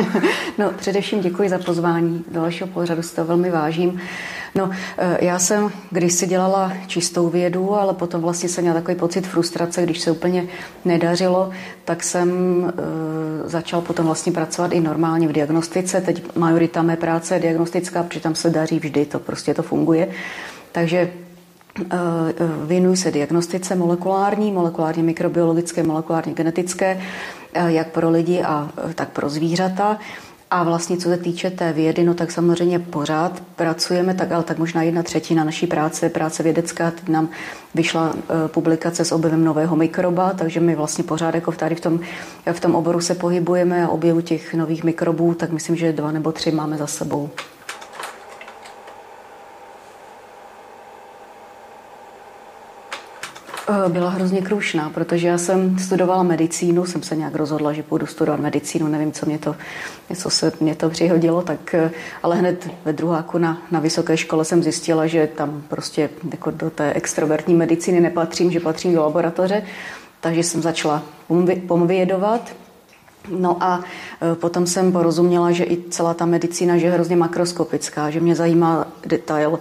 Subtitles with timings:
[0.58, 4.00] no, především děkuji za pozvání do vašeho pořadu, si to velmi vážím.
[4.54, 8.96] No, eh, já jsem když si dělala čistou vědu, ale potom vlastně jsem měla takový
[8.96, 10.46] pocit frustrace, když se úplně
[10.84, 11.50] nedařilo,
[11.84, 12.28] tak jsem
[12.64, 16.00] e, začal potom vlastně pracovat i normálně v diagnostice.
[16.00, 20.08] Teď majorita mé práce je diagnostická, protože tam se daří vždy, to prostě to funguje.
[20.72, 21.12] Takže
[22.66, 27.00] Věnuji se diagnostice molekulární, molekulárně mikrobiologické, molekulárně genetické,
[27.54, 29.98] jak pro lidi a tak pro zvířata.
[30.54, 34.58] A vlastně co se týče té vědy, no tak samozřejmě pořád pracujeme, tak, ale tak
[34.58, 37.28] možná jedna třetina naší práce, práce vědecká, teď nám
[37.74, 42.00] vyšla e, publikace s objevem nového mikroba, takže my vlastně pořád jako tady v tom,
[42.52, 46.32] v tom oboru se pohybujeme a objevu těch nových mikrobů, tak myslím, že dva nebo
[46.32, 47.30] tři máme za sebou.
[53.88, 58.40] Byla hrozně krušná, protože já jsem studovala medicínu, jsem se nějak rozhodla, že půjdu studovat
[58.40, 59.56] medicínu, nevím, co mě to,
[60.10, 61.90] něco se mě to přihodilo, tak, eh,
[62.22, 66.70] ale hned ve druháku na, na vysoké škole jsem zjistila, že tam prostě jako do
[66.70, 69.62] té extrovertní medicíny nepatřím, že patřím do laboratoře,
[70.20, 71.02] takže jsem začala
[71.66, 72.52] pomvědovat,
[73.28, 73.80] No a
[74.22, 78.34] eh, potom jsem porozuměla, že i celá ta medicína že je hrozně makroskopická, že mě
[78.34, 79.58] zajímá detail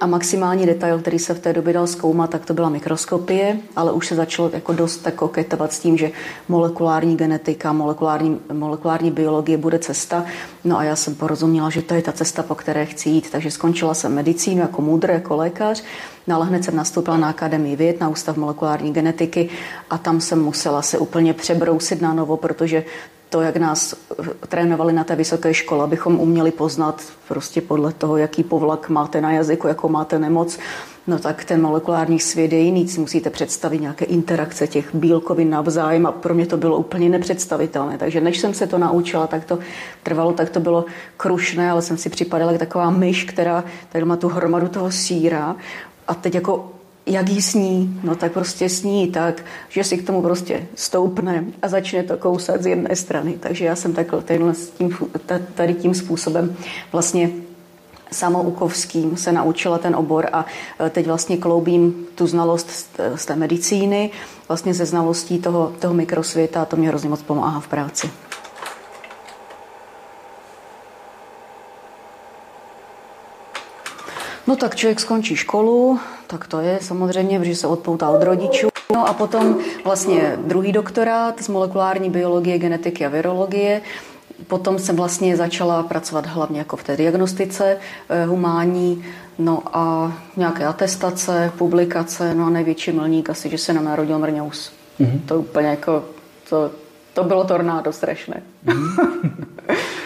[0.00, 3.92] a maximální detail, který se v té době dal zkoumat, tak to byla mikroskopie, ale
[3.92, 6.10] už se začalo jako dost tak koketovat s tím, že
[6.48, 10.24] molekulární genetika, molekulární, molekulární biologie bude cesta.
[10.64, 13.30] No a já jsem porozuměla, že to je ta cesta, po které chci jít.
[13.30, 15.82] Takže skončila jsem medicínu jako můdr, jako lékař,
[16.26, 19.48] no ale hned jsem nastoupila na Akademii věd, na Ústav molekulární genetiky
[19.90, 22.84] a tam jsem musela se úplně přebrousit na novo, protože
[23.28, 23.94] to, jak nás
[24.48, 29.32] trénovali na té vysoké škole, abychom uměli poznat prostě podle toho, jaký povlak máte na
[29.32, 30.58] jazyku, jakou máte nemoc,
[31.06, 32.88] no tak ten molekulární svět je jiný.
[32.88, 37.98] Si musíte představit nějaké interakce těch bílkovin navzájem a pro mě to bylo úplně nepředstavitelné.
[37.98, 39.58] Takže než jsem se to naučila, tak to
[40.02, 40.84] trvalo, tak to bylo
[41.16, 45.56] krušné, ale jsem si připadala jako taková myš, která tady má tu hromadu toho síra
[46.08, 46.70] a teď jako
[47.06, 51.68] jak jí sní, no tak prostě sní tak, že si k tomu prostě stoupne a
[51.68, 53.36] začne to kousat z jedné strany.
[53.40, 54.96] Takže já jsem takhle tenhle, tím,
[55.54, 56.56] tady tím způsobem
[56.92, 57.30] vlastně
[58.12, 60.46] samoukovským se naučila ten obor a
[60.80, 62.70] e, teď vlastně kloubím tu znalost
[63.14, 64.10] z té medicíny,
[64.48, 68.10] vlastně ze znalostí toho, toho mikrosvěta a to mě hrozně moc pomáhá v práci.
[74.46, 78.68] No tak člověk skončí školu, tak to je samozřejmě, že se odpoutá od rodičů.
[78.92, 83.80] No a potom vlastně druhý doktorát z molekulární biologie, genetiky a virologie.
[84.46, 87.76] Potom jsem vlastně začala pracovat hlavně jako v té diagnostice
[88.08, 89.04] eh, humání,
[89.38, 94.72] no a nějaké atestace, publikace, no a největší milník asi, že se nám narodil mrňous.
[95.00, 95.20] Mm-hmm.
[95.26, 96.04] To úplně jako,
[96.48, 96.70] to,
[97.12, 98.42] to bylo tornádo strašné.
[98.66, 99.32] Mm-hmm.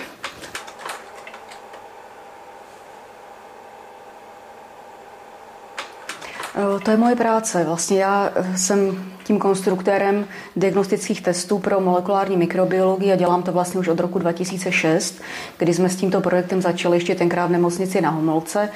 [6.85, 7.65] to je moje práce.
[7.65, 10.27] Vlastně já eh, jsem tím konstruktérem
[10.57, 15.21] diagnostických testů pro molekulární mikrobiologii a dělám to vlastně už od roku 2006,
[15.59, 18.69] kdy jsme s tímto projektem začali ještě tenkrát v nemocnici na Homolce.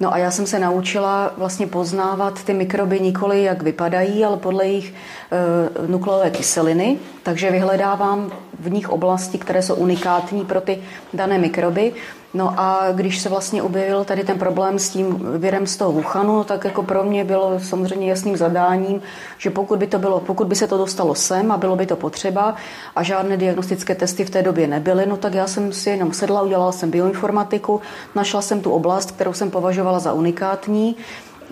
[0.00, 4.66] No a já jsem se naučila vlastně poznávat ty mikroby nikoli jak vypadají, ale podle
[4.66, 6.98] jejich e, nukleové kyseliny.
[7.22, 10.82] Takže vyhledávám v nich oblasti, které jsou unikátní pro ty
[11.14, 11.92] dané mikroby.
[12.34, 16.44] No a když se vlastně objevil tady ten problém s tím virem z toho Wuhanu,
[16.44, 19.02] tak jako pro mě bylo samozřejmě jasným zadáním,
[19.38, 21.96] že pokud by, to bylo, pokud by se to dostalo sem a bylo by to
[21.96, 22.54] potřeba
[22.96, 26.42] a žádné diagnostické testy v té době nebyly, no tak já jsem si jenom sedla,
[26.42, 27.80] udělala jsem bioinformatiku,
[28.14, 30.96] našla jsem tu oblast, kterou jsem považovala za unikátní,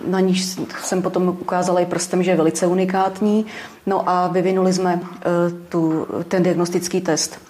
[0.07, 3.45] na níž jsem potom ukázala i prstem, že je velice unikátní.
[3.85, 5.21] No a vyvinuli jsme eh,
[5.69, 7.48] tu, ten diagnostický test.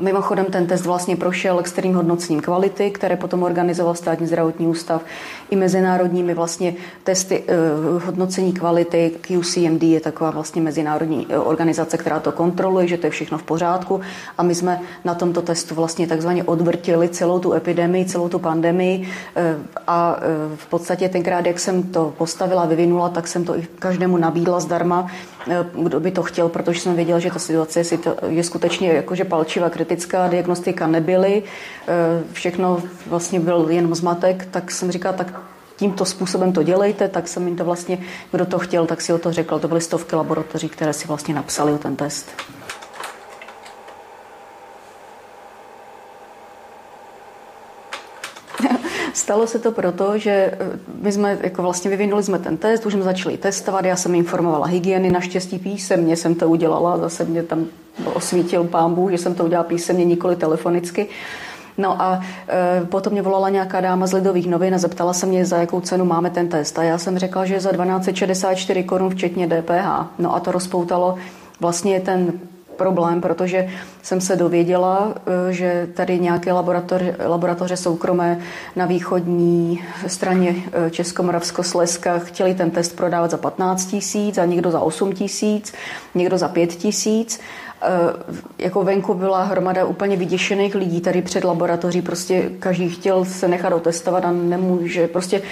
[0.00, 5.02] Mimochodem ten test vlastně prošel extrémním hodnocením kvality, které potom organizoval státní zdravotní ústav
[5.50, 6.74] i mezinárodními vlastně
[7.04, 7.54] testy eh,
[8.06, 9.12] hodnocení kvality.
[9.20, 13.42] QCMD je taková vlastně mezinárodní eh, organizace, která to kontroluje, že to je všechno v
[13.42, 14.00] pořádku.
[14.38, 19.08] A my jsme na tomto testu vlastně takzvaně odvrtili celou tu epidemii, celou tu pandemii.
[19.36, 19.56] Eh,
[19.86, 20.16] a
[20.56, 25.06] v podstatě tenkrát, jak jsem to postavila, vyvinula, tak jsem to i každému nabídla zdarma,
[25.72, 27.82] kdo by to chtěl, protože jsem věděla, že ta situace
[28.26, 31.42] je, skutečně jakože palčivá, kritická, diagnostika nebyly,
[32.32, 35.40] všechno vlastně byl jen zmatek, tak jsem říkala, tak
[35.76, 37.98] tímto způsobem to dělejte, tak jsem jim to vlastně,
[38.32, 39.58] kdo to chtěl, tak si o to řekl.
[39.58, 42.28] To byly stovky laboratoří, které si vlastně napsali o ten test.
[49.20, 50.56] Stalo se to proto, že eh,
[51.02, 54.66] my jsme jako vlastně vyvinuli jsme ten test, už jsme začali testovat, já jsem informovala
[54.66, 57.66] hygieny, naštěstí písemně jsem to udělala, zase mě tam
[58.14, 61.06] osvítil pámbu, že jsem to udělala písemně, nikoli telefonicky.
[61.78, 65.44] No a e, potom mě volala nějaká dáma z Lidových novin a zeptala se mě,
[65.44, 66.78] za jakou cenu máme ten test.
[66.78, 69.86] A já jsem řekla, že za 1264 korun včetně DPH.
[70.18, 71.14] No a to rozpoutalo
[71.60, 72.32] vlastně ten
[72.80, 73.68] problém, protože
[74.02, 75.14] jsem se dověděla,
[75.48, 78.38] e, že tady nějaké laboratoře, laboratoře soukromé
[78.76, 84.80] na východní straně e, Českomoravsko-Sleska chtěli ten test prodávat za 15 tisíc a někdo za
[84.80, 85.72] 8 tisíc,
[86.14, 87.40] někdo za 5 tisíc.
[87.82, 88.12] Eh,
[88.58, 93.72] jako venku byla hromada úplně vyděšených lidí tady před laboratoří, prostě každý chtěl se nechat
[93.72, 95.42] otestovat a nemůže, prostě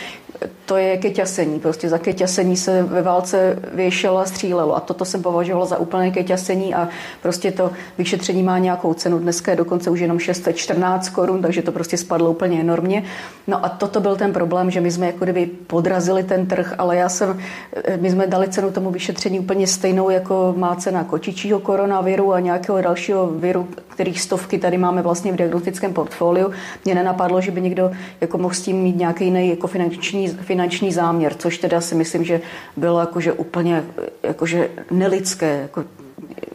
[0.67, 4.77] to je keťasení, prostě za keťasení se ve válce věšelo a střílelo.
[4.77, 6.89] A toto jsem považovala za úplné keťasení a
[7.23, 11.73] prostě to vyšetření má nějakou cenu, dneska je dokonce už jenom 614 korun, takže to
[11.73, 13.03] prostě spadlo úplně enormně.
[13.47, 16.97] No a toto byl ten problém, že my jsme jako kdyby podrazili ten trh, ale
[16.97, 17.39] já jsem,
[17.85, 22.33] eh, my jsme dali cenu tomu vyšetření úplně stejnou, jako má cena kočičího koronaviru, viru
[22.33, 26.51] a nějakého dalšího viru, kterých stovky tady máme vlastně v diagnostickém portfoliu,
[26.85, 27.91] mě nenapadlo, že by někdo
[28.21, 32.25] jako mohl s tím mít nějaký jiný jako finanční, finanční záměr, což teda si myslím,
[32.25, 32.41] že
[32.77, 33.85] bylo jakože úplně
[34.23, 35.85] jakože nelidské, jako,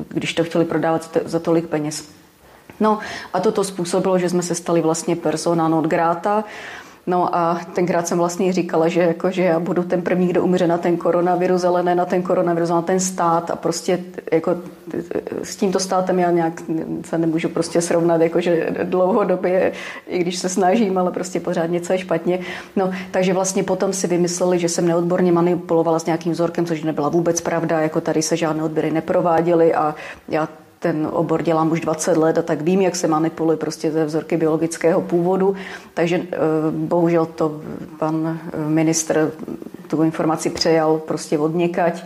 [0.09, 2.09] když to chtěli prodávat za tolik peněz.
[2.79, 2.99] No
[3.33, 6.43] a toto způsobilo, že jsme se stali vlastně persona non grata
[7.07, 10.67] No a tenkrát jsem vlastně říkala, že, jako, že já budu ten první, kdo umře
[10.67, 13.99] na ten koronavirus, ale ne na ten koronavirus, na ten stát a prostě
[14.31, 14.55] jako,
[15.43, 16.61] s tímto státem já nějak
[17.05, 19.71] se nemůžu prostě srovnat, jako, že dlouhodobě,
[20.07, 22.39] i když se snažím, ale prostě pořád něco je špatně.
[22.75, 27.09] No, takže vlastně potom si vymysleli, že jsem neodborně manipulovala s nějakým vzorkem, což nebyla
[27.09, 29.95] vůbec pravda, jako tady se žádné odběry neprováděly a
[30.29, 30.47] já
[30.83, 34.37] ten obor dělám už 20 let a tak vím, jak se manipuluje prostě ze vzorky
[34.37, 35.55] biologického původu,
[35.93, 36.37] takže eh,
[36.71, 37.61] bohužel to
[37.99, 39.31] pan ministr
[39.87, 42.03] tu informaci přejal prostě od někať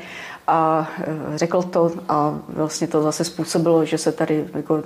[0.48, 0.90] a
[1.34, 4.84] e, řekl to a vlastně to zase způsobilo, že se tady jako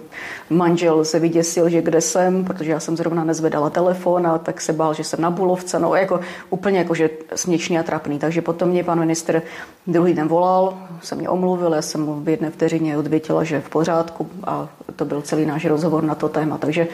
[0.50, 4.74] manžel se vyděsil, že kde jsem, protože já jsem zrovna nezvedala telefon a tak se
[4.74, 6.20] bál, že jsem na Bulovce, no jako
[6.50, 8.20] úplně jakože směšný a trapný.
[8.20, 9.42] Takže potom mě pan minister
[9.88, 13.62] druhý den volal, se mě omluvil, já jsem mu v jedné vteřině odvětila, že je
[13.62, 16.58] v pořádku a to byl celý náš rozhovor na to téma.
[16.58, 16.88] Takže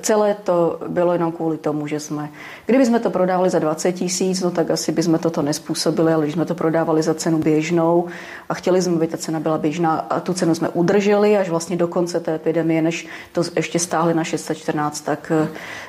[0.00, 2.30] Celé to bylo jenom kvůli tomu, že jsme,
[2.66, 6.34] kdyby jsme to prodávali za 20 tisíc, no tak asi bychom toto nespůsobili, ale když
[6.34, 8.06] jsme to prodávali za cenu běžnou
[8.48, 11.76] a chtěli jsme, aby ta cena byla běžná a tu cenu jsme udrželi až vlastně
[11.76, 15.32] do konce té epidemie, než to ještě stáhli na 614, tak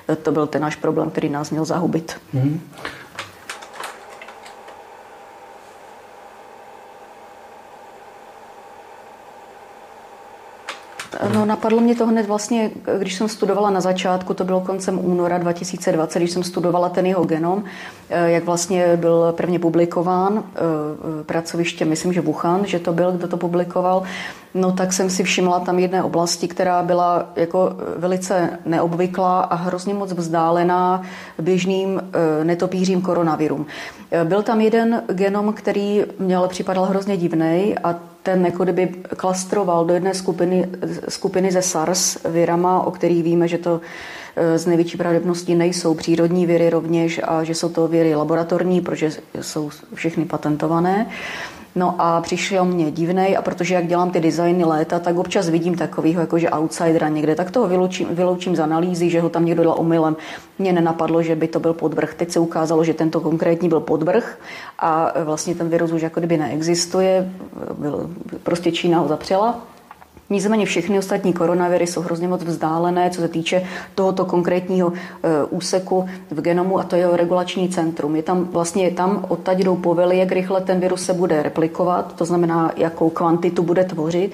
[0.10, 2.16] eh, to byl ten náš problém, který nás měl zahubit.
[2.36, 2.60] Mm-hmm.
[11.34, 15.38] No, napadlo mě to hned vlastně, když jsem studovala na začátku, to bylo koncem února
[15.38, 17.64] 2020, když jsem studovala ten jeho genom,
[18.10, 23.28] eh, jak vlastně byl prvně publikován eh, pracoviště, myslím, že Wuhan, že to byl, kdo
[23.28, 24.04] to publikoval,
[24.54, 29.94] no tak jsem si všimla tam jedné oblasti, která byla jako velice neobvyklá a hrozně
[29.94, 31.02] moc vzdálená
[31.42, 33.66] běžným eh, netopířím koronavirům.
[34.24, 39.94] Byl tam jeden genom, který měl připadal hrozně divný a ten jako kdyby klastroval do
[39.94, 40.70] jedné skupiny,
[41.10, 43.82] skupiny ze SARS virama, o kterých víme, že to
[44.56, 49.12] z největší pravděpodobností nejsou přírodní viry rovněž a že jsou to viry laboratorní, protože
[49.42, 51.08] jsou všechny patentované.
[51.78, 55.76] No a přišel mě divnej a protože jak dělám ty designy léta, tak občas vidím
[55.76, 59.76] takovýho jakože outsidera někde, tak toho vyloučím, vyloučím z analýzy, že ho tam někdo dal
[59.78, 60.16] omylem.
[60.60, 62.14] Mně nenapadlo, že by to byl podvrh.
[62.14, 64.40] Teď se ukázalo, že tento konkrétní byl podvrh
[64.80, 67.32] a vlastně ten virus už jako kdyby neexistuje.
[67.78, 68.10] Byl,
[68.44, 69.62] prostě Čína ho zapřela
[70.36, 73.64] Nicméně všechny ostatní koronaviry jsou hrozně moc vzdálené, co se týče
[73.96, 78.16] tohoto konkrétního e, úseku v genomu a to je regulační centrum.
[78.16, 82.26] Je tam vlastně tam odtaď jdou povely, jak rychle ten virus se bude replikovat, to
[82.26, 84.32] znamená, jakou kvantitu bude tvořit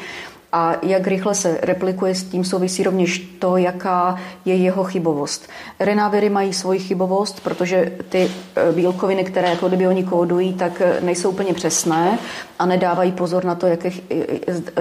[0.52, 4.16] a jak rychle se replikuje, s tím souvisí rovněž to, jaká
[4.46, 5.50] je jeho chybovost.
[5.80, 11.02] Renáviry mají svoji chybovost, protože ty e, bílkoviny, které jako kdyby oni kódují, tak e,
[11.02, 12.20] nejsou úplně přesné
[12.60, 13.80] a nedávají pozor na to, jak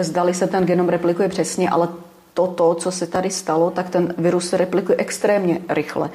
[0.00, 1.88] zdali se ten genom replikuje přesně, ale
[2.34, 6.10] toto, co se tady stalo, tak ten virus se replikuje extrémně rychle.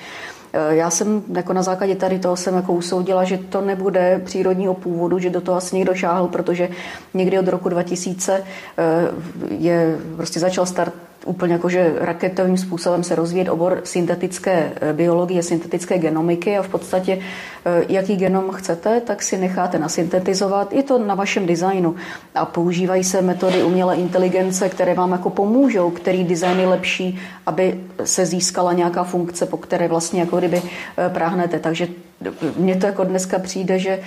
[0.56, 4.74] Eh, já jsem jako na základě tady toho jsem jako usoudila, že to nebude přírodního
[4.74, 6.70] původu, že do toho asi někdo šáhl, protože
[7.14, 8.44] někdy od roku 2000
[8.78, 8.84] eh,
[9.58, 10.94] je, prostě začal start
[11.26, 17.20] úplně jakože raketovým způsobem se rozvíjet obor syntetické eh, biologie, syntetické genomiky a v podstatě
[17.66, 20.74] eh, jaký genom chcete, tak si necháte nasyntetizovat.
[20.74, 21.96] Je to na vašem designu
[22.36, 27.80] a používají se metody umělé inteligence, které vám jako pomůžou, který design je lepší, aby
[28.04, 31.60] se získala nějaká funkce, po které vlastně jako kdyby eh, práhnete.
[31.60, 31.88] Takže
[32.58, 34.00] mně to jako dneska přijde, že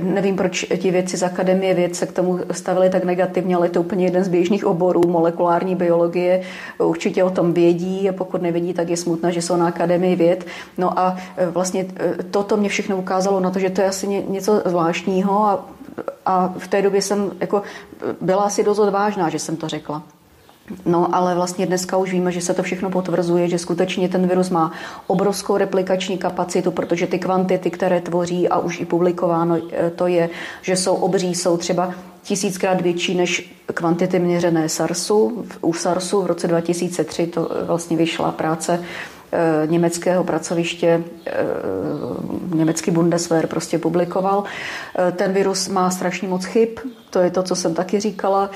[0.00, 3.70] nevím, proč ti věci z Akademie věd se k tomu stavili tak negativně, ale je
[3.70, 6.42] to úplně jeden z běžných oborů molekulární biologie.
[6.78, 10.46] Určitě o tom vědí a pokud nevědí, tak je smutné, že jsou na Akademii věd.
[10.78, 14.06] No a e, vlastně e, toto mě všechno ukázalo na to, že to je asi
[14.28, 15.68] něco zvláštního a
[16.26, 17.62] a v té době jsem jako
[18.20, 20.02] byla asi dost odvážná, že jsem to řekla.
[20.86, 24.50] No, ale vlastně dneska už víme, že se to všechno potvrzuje, že skutečně ten virus
[24.50, 24.72] má
[25.06, 30.30] obrovskou replikační kapacitu, protože ty kvantity, které tvoří a už i publikováno e, to je,
[30.62, 35.44] že jsou obří, jsou třeba tisíckrát větší než kvantity měřené SARSu.
[35.60, 38.80] U SARSu v roce 2003 to vlastně vyšla práce
[39.34, 41.32] Eh, německého pracoviště, eh,
[42.54, 44.44] německý Bundeswehr prostě publikoval.
[44.98, 46.68] Eh, ten virus má strašně moc chyb,
[47.14, 48.50] to je to, co jsem taky říkala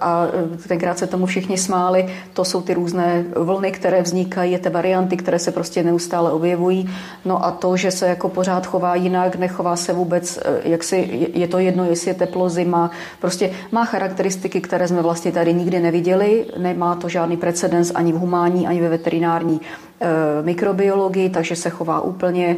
[0.00, 0.26] a
[0.68, 2.12] tenkrát se tomu všichni smáli.
[2.32, 6.90] To jsou ty různé vlny, které vznikají, ty varianty, které se prostě neustále objevují.
[7.24, 11.48] No a to, že se jako pořád chová jinak, nechová se vůbec, jak si, je
[11.48, 16.46] to jedno, jestli je teplo, zima, prostě má charakteristiky, které jsme vlastně tady nikdy neviděli,
[16.58, 19.60] nemá to žádný precedens ani v humánní, ani ve veterinární
[20.02, 22.56] Eh, mikrobiologii, takže se chová úplně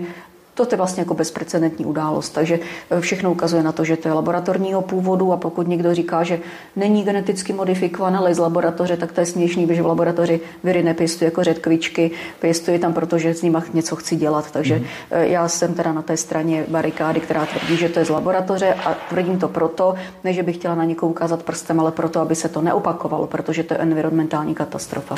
[0.55, 2.59] to je vlastně jako bezprecedentní událost, takže
[2.91, 6.41] eh, všechno ukazuje na to, že to je laboratorního původu a pokud někdo říká, že
[6.77, 11.27] není geneticky modifikovaný, ale z laboratoře, tak to je směšný, protože v laboratoři viry nepěstuje
[11.27, 14.51] jako řetkvičky, pěstuje tam, protože s nimi něco chci dělat.
[14.51, 14.85] Takže mm.
[15.11, 18.95] já jsem teda na té straně barikády, která tvrdí, že to je z laboratoře a
[19.09, 19.95] tvrdím to proto,
[20.25, 23.63] ne, že bych chtěla na někoho ukázat prstem, ale proto, aby se to neopakovalo, protože
[23.63, 25.15] to je environmentální katastrofa.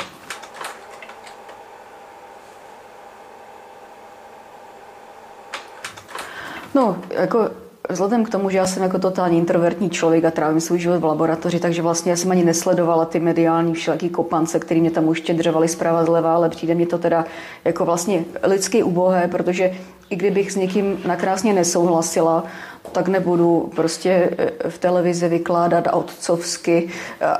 [6.75, 7.49] No, jako
[7.89, 11.05] Vzhledem k tomu, že já jsem jako totálně introvertní člověk a trávím svůj život v
[11.05, 15.67] laboratoři, takže vlastně já jsem ani nesledovala ty mediální všelijaký kopance, který mě tam uštědřovali
[15.67, 17.25] zprava zleva, ale přijde mi to teda
[17.65, 19.71] jako vlastně lidsky ubohé, protože
[20.09, 22.43] i kdybych s někým nakrásně nesouhlasila,
[22.91, 26.89] tak nebudu prostě eh, v televizi vykládat otcovsky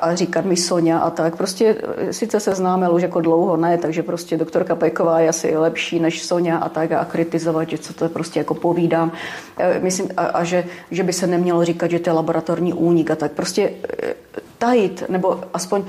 [0.02, 1.36] a říkat mi Sonja a tak.
[1.36, 5.58] Prostě eh, sice se známe už jako dlouho, ne, takže prostě doktorka Peková je asi
[5.58, 9.12] lepší než Sonja a tak a kritizovat, že co to prostě jako povídám.
[9.58, 13.12] Eh, myslím, a, a že, že by se nemělo říkat, že to je laboratorní únik
[13.12, 13.32] a tak.
[13.32, 13.72] Prostě
[14.58, 15.84] tajit, nebo aspoň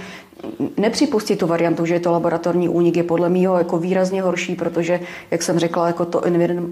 [0.76, 5.00] nepřipustit tu variantu, že je to laboratorní únik, je podle mého jako výrazně horší, protože,
[5.30, 6.22] jak jsem řekla, jako to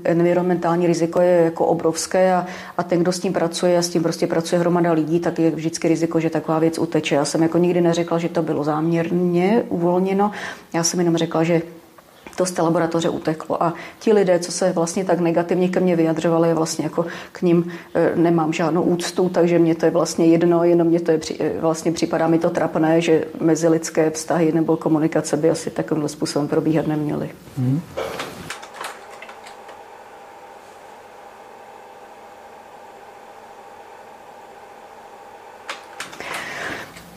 [0.05, 2.47] environmentální riziko je jako obrovské a,
[2.79, 5.51] a ten, kdo s tím pracuje a s tím prostě pracuje hromada lidí, tak je
[5.51, 7.15] vždycky riziko, že taková věc uteče.
[7.15, 10.31] Já jsem jako nikdy neřekla, že to bylo záměrně uvolněno.
[10.73, 11.63] Já jsem jenom řekla, že
[12.37, 13.63] to z té laboratoře uteklo.
[13.63, 17.73] A ti lidé, co se vlastně tak negativně ke mně vyjadřovali, vlastně jako k ním
[17.95, 21.61] e, nemám žádnou úctu, takže mě to je vlastně jedno, jenom mě to je, e,
[21.61, 26.87] vlastně připadá mi to trapné, že mezilidské vztahy nebo komunikace by asi takovým způsobem probíhat
[26.87, 27.31] neměly.
[27.59, 27.81] Hmm.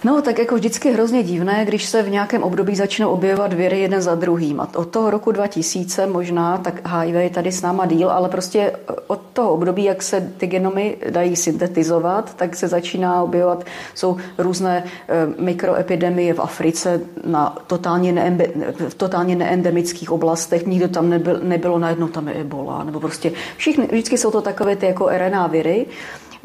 [0.03, 4.01] No, tak jako vždycky hrozně divné, když se v nějakém období začnou objevovat viry jeden
[4.01, 4.59] za druhým.
[4.61, 8.71] A od toho roku 2000 možná, tak HIV je tady s náma díl, ale prostě
[9.07, 13.63] od toho období, jak se ty genomy dají syntetizovat, tak se začíná objevovat,
[13.95, 18.45] jsou různé e, mikroepidemie v Africe na totálně, neembe,
[18.89, 20.65] v totálně neendemických oblastech.
[20.65, 24.75] Nikdo tam nebyl, nebylo najednou tam je ebola, nebo prostě všichni, vždycky jsou to takové
[24.75, 25.85] ty jako RNA viry.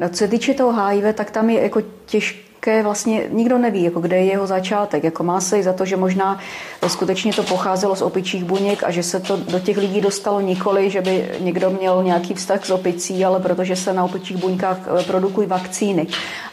[0.09, 4.01] Co se týče toho HIV, tak tam je jako těžké také vlastně nikdo neví, jako
[4.01, 5.05] kde je jeho začátek.
[5.05, 6.39] Jako má se i za to, že možná
[6.87, 10.91] skutečně to pocházelo z opičích buněk a že se to do těch lidí dostalo nikoli,
[10.91, 15.03] že by někdo měl nějaký vztah s opicí, ale protože se na opičích buňkách eh,
[15.03, 16.07] produkují vakcíny.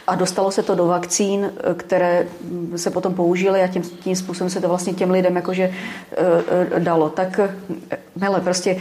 [0.06, 2.26] A dostalo se to do vakcín, eh, které
[2.76, 7.08] se potom použily a tím, tím způsobem se to vlastně těm lidem jakože uh, dalo.
[7.08, 7.40] Tak
[8.20, 8.76] hele, prostě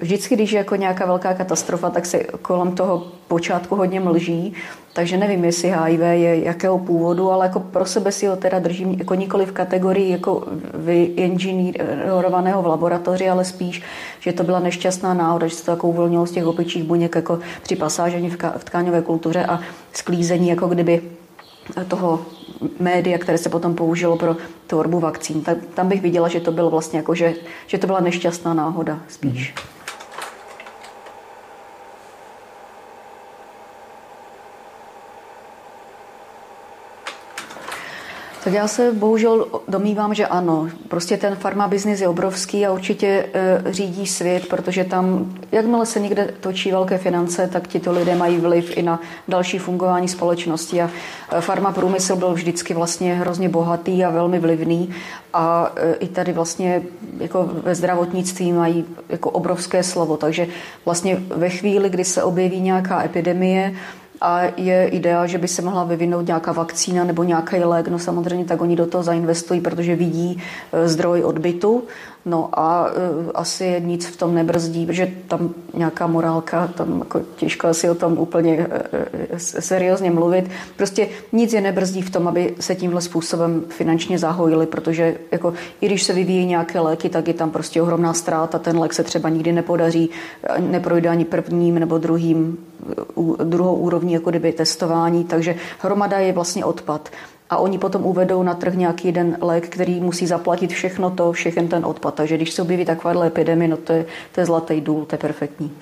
[0.00, 4.54] vždycky, když je jako nějaká velká katastrofa, tak se kolem toho počátku hodně mlží
[4.94, 8.92] takže nevím, jestli HIV je jakého původu, ale jako pro sebe si ho teda držím
[8.92, 10.44] jako nikoli v kategorii jako
[10.74, 13.82] vyinženýrovaného v laboratoři, ale spíš,
[14.20, 17.38] že to byla nešťastná náhoda, že se to jako uvolnilo z těch opičích buněk jako
[17.62, 19.60] při pasážení v, tkáňové kultuře a
[19.92, 21.02] sklízení jako kdyby
[21.88, 22.20] toho
[22.80, 25.42] média, které se potom použilo pro tvorbu vakcín.
[25.42, 27.34] Tak, tam bych viděla, že to bylo vlastně jako, že,
[27.66, 29.54] že to byla nešťastná náhoda spíš.
[29.54, 29.83] Mm-hmm.
[38.44, 40.68] Tak já se bohužel domývám, že ano.
[40.88, 46.00] Prostě ten farma business je obrovský a určitě e, řídí svět, protože tam, jakmile se
[46.00, 50.82] někde točí velké finance, tak tito lidé mají vliv i na další fungování společnosti.
[50.82, 50.90] A
[51.32, 54.94] e, farma průmysl byl vždycky vlastně hrozně bohatý a velmi vlivný.
[55.34, 56.82] A e, i tady vlastně
[57.18, 60.16] jako ve zdravotnictví mají jako obrovské slovo.
[60.16, 60.46] Takže
[60.84, 63.74] vlastně ve chvíli, kdy se objeví nějaká epidemie,
[64.24, 68.44] a je idea, že by se mohla vyvinout nějaká vakcína nebo nějaký lék, no samozřejmě
[68.44, 71.82] tak oni do toho zainvestují, protože vidí e, zdroj odbytu
[72.26, 77.66] No a uh, asi nic v tom nebrzdí, protože tam nějaká morálka, tam jako těžko
[77.66, 80.50] asi o tom úplně uh, seriózně mluvit.
[80.76, 85.86] Prostě nic je nebrzdí v tom, aby se tímhle způsobem finančně zahojili, protože jako, i
[85.86, 88.58] když se vyvíjí nějaké léky, tak je tam prostě ohromná ztráta.
[88.58, 90.10] Ten lék se třeba nikdy nepodaří,
[90.58, 92.58] neprojde ani prvním nebo druhým,
[93.44, 97.08] druhou úrovní jako kdyby testování, takže hromada je vlastně odpad
[97.50, 101.68] a oni potom uvedou na trh nějaký jeden lék, který musí zaplatit všechno to, všechen
[101.68, 102.14] ten odpad.
[102.14, 105.18] Takže když se objeví takováhle epidemie, no to je, to je zlatý důl, to je
[105.18, 105.72] perfektní.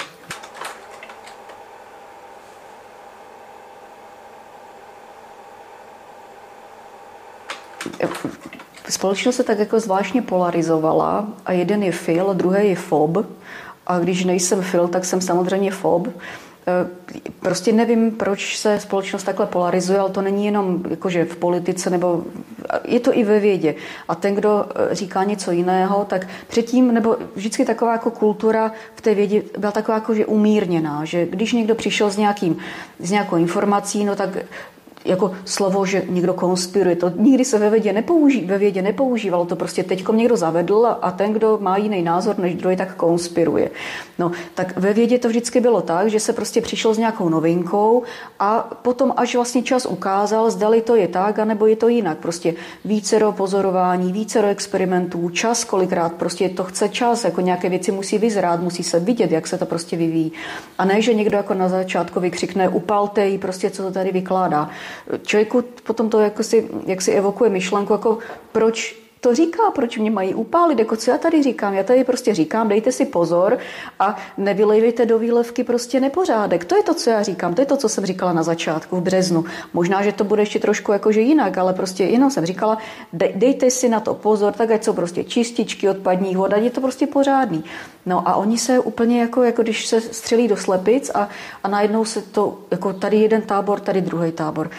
[8.88, 13.26] Společnost se tak jako zvláštně polarizovala a jeden je fil, druhý je fob.
[13.87, 16.09] A když nejsem fil, tak jsem samozřejmě fob.
[16.66, 16.88] Eh,
[17.40, 22.25] prostě nevím, proč se společnost takhle polarizuje, ale to není jenom jakože v politice, nebo
[22.85, 23.75] je to i ve vědě.
[24.09, 29.00] A ten, kdo eh, říká něco jiného, tak předtím, nebo vždycky taková jako kultura v
[29.00, 32.57] té vědě byla taková jako, že umírněná, že když někdo přišel s, nějakým,
[33.00, 34.38] s nějakou informací, no tak
[35.04, 36.97] jako slovo, že někdo konspiruje.
[36.97, 41.11] To nikdy se ve vědě, nepouží, ve vědě nepoužívalo, to prostě teďkom někdo zavedl a
[41.11, 43.71] ten, kdo má jiný názor než druhý, tak konspiruje.
[44.18, 48.02] No, tak ve vědě to vždycky bylo tak, že se prostě přišlo s nějakou novinkou
[48.38, 52.18] a potom až vlastně čas ukázal, zdali to je tak, anebo je to jinak.
[52.18, 52.54] Prostě
[52.85, 58.61] vícero pozorování, vícero experimentů, čas kolikrát, prostě to chce čas, jako nějaké věci musí vyzrát,
[58.61, 60.32] musí se vidět, jak se to prostě vyvíjí.
[60.78, 64.70] A ne, že někdo jako na začátku vykřikne, upalte prostě co to tady vykládá
[65.26, 68.18] člověku potom to jako si, jak si evokuje myšlenku, jako
[68.52, 71.74] proč to říká, proč mě mají upálit, jako co já tady říkám.
[71.74, 73.58] Já tady prostě říkám, dejte si pozor
[73.98, 76.64] a nevylejvejte do výlevky prostě nepořádek.
[76.64, 79.02] To je to, co já říkám, to je to, co jsem říkala na začátku v
[79.02, 79.44] březnu.
[79.72, 82.78] Možná, že to bude ještě trošku jakože jinak, ale prostě jenom jsem říkala,
[83.35, 87.06] dejte si na to pozor, tak ať jsou prostě čističky odpadní voda, je to prostě
[87.06, 87.64] pořádný.
[88.06, 91.28] No a oni se úplně jako, jako když se střelí do slepic a,
[91.62, 94.70] a najednou se to, jako tady jeden tábor, tady druhý tábor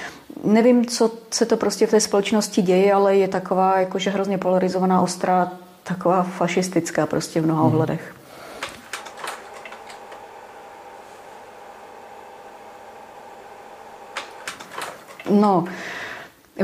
[0.43, 5.01] nevím, co se to prostě v té společnosti děje, ale je taková jakože hrozně polarizovaná,
[5.01, 5.51] ostrá,
[5.83, 7.73] taková fašistická prostě v mnoha hmm.
[7.73, 8.15] ohledech.
[15.29, 15.65] No,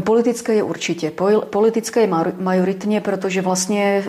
[0.04, 1.12] Politické je určitě.
[1.49, 4.04] Politické je majoritně, protože vlastně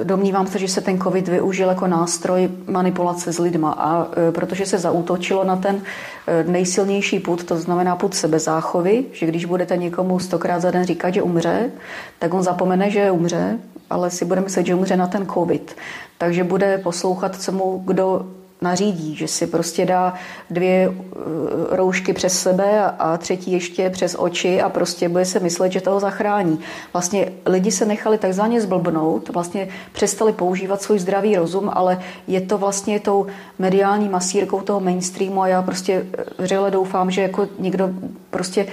[0.00, 4.32] e, domnívám se, že se ten covid využil jako nástroj manipulace s lidma a e,
[4.32, 5.82] protože se zaútočilo na ten
[6.26, 11.10] e, nejsilnější put, to znamená put sebezáchovy, že když budete někomu stokrát za den říkat,
[11.10, 11.70] že umře,
[12.18, 13.58] tak on zapomene, že umře,
[13.90, 15.76] ale si bude myslet, že umře na ten covid.
[16.18, 18.26] Takže bude poslouchat, co mu kdo
[18.64, 20.14] nařídí, že si prostě dá
[20.50, 25.72] dvě eh, roušky přes sebe a třetí ještě přes oči a prostě bude se myslet,
[25.72, 26.58] že toho zachrání.
[26.92, 32.58] Vlastně lidi se nechali takzvaně zblbnout, vlastně přestali používat svůj zdravý rozum, ale je to
[32.58, 33.26] vlastně tou
[33.58, 36.06] mediální masírkou toho mainstreamu a já prostě
[36.38, 37.90] vřele doufám, že jako někdo
[38.34, 38.66] prostě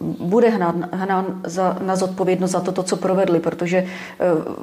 [0.00, 3.86] bude hnán, hnán za, na zodpovědnost za to, to, co provedli, protože eh,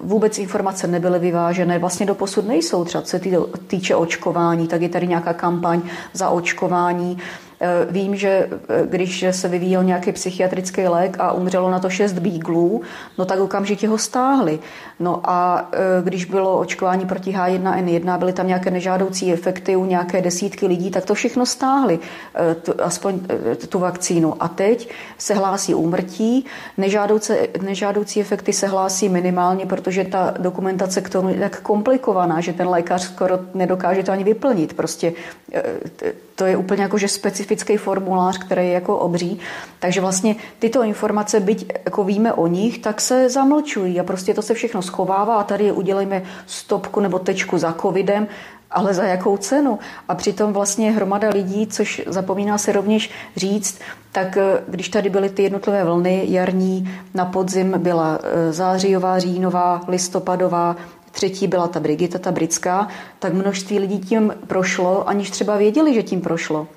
[0.04, 3.19] vůbec informace nebyly vyvážené, vlastně do posud nejsou, třeba se
[3.67, 5.82] týče očkování, tak je tady nějaká kampaň
[6.13, 7.17] za očkování,
[7.89, 12.82] vím, že eh, když se vyvíjel nějaký psychiatrický lék a umřelo na to šest bíglů,
[13.17, 14.60] no tak okamžitě ho stáhli.
[15.00, 20.22] No a eh, když bylo očkování proti H1N1, byly tam nějaké nežádoucí efekty u nějaké
[20.22, 22.00] desítky lidí, tak to všechno stáhli,
[22.84, 23.19] aspoň
[23.69, 24.43] tu vakcínu.
[24.43, 26.45] A teď se hlásí úmrtí,
[26.78, 32.54] nežádoucí, nežádoucí efekty se hlásí minimálně, protože ta dokumentace k tomu je tak komplikovaná, že
[32.54, 34.74] ten lékař skoro nedokáže to ani vyplnit.
[34.74, 35.13] Prostě
[36.39, 39.39] to je úplně jako že specifický formulář, který je jako obří.
[39.80, 44.41] Takže vlastně tyto informace, byť jako víme o nich, tak se zamlčují a prostě to
[44.41, 48.28] se všechno schovává a tady udělejme stopku nebo tečku za covidem,
[48.71, 49.80] ale za jakou cenu?
[50.08, 53.80] A přitom vlastně hromada lidí, což zapomíná se rovněž říct,
[54.12, 59.82] tak eh, když tady byly ty jednotlivé vlny jarní, na podzim byla eh, zářijová, říjnová,
[59.88, 60.75] listopadová,
[61.12, 62.88] třetí byla ta Brigita, ta britská,
[63.19, 66.67] tak množství lidí tím prošlo, aniž třeba věděli, že tím prošlo.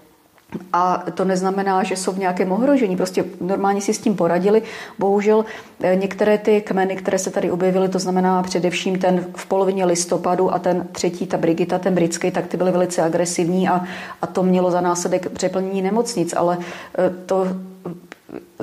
[0.73, 2.97] A to neznamená, že jsou v nějakém ohrožení.
[2.97, 4.63] Prostě normálně si s tím poradili.
[4.99, 5.45] Bohužel
[5.81, 10.55] eh, některé ty kmeny, které se tady objevily, to znamená především ten v polovině listopadu
[10.55, 13.85] a ten třetí, ta Brigita, ten britský, tak ty byly velice agresivní a,
[14.23, 16.35] a to mělo za následek přeplnění nemocnic.
[16.37, 16.59] Ale
[16.99, 17.47] eh, to